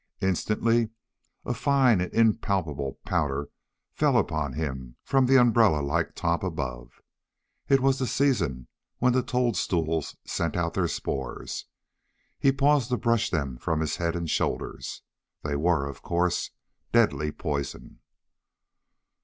[0.19, 0.89] Instantly
[1.45, 3.49] a fine and impalpable powder
[3.93, 7.03] fell upon him from the umbrella like top above.
[7.69, 8.65] It was the season
[8.97, 11.65] when the toadstools sent out their spores.
[12.39, 15.03] He paused to brush them from his head and shoulders.
[15.43, 16.49] They were, of course,
[16.91, 17.99] deadly poison.